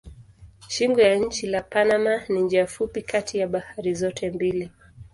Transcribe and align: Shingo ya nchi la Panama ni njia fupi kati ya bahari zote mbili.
Shingo 0.69 1.01
ya 1.01 1.15
nchi 1.15 1.47
la 1.47 1.61
Panama 1.61 2.21
ni 2.29 2.41
njia 2.41 2.67
fupi 2.67 3.01
kati 3.01 3.37
ya 3.37 3.47
bahari 3.47 3.93
zote 3.93 4.31
mbili. 4.31 4.71